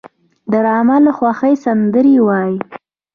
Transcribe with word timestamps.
ډرامه 0.51 0.97
له 1.05 1.11
خوښۍ 1.17 1.53
سندرې 1.65 2.15
وايي 2.27 2.57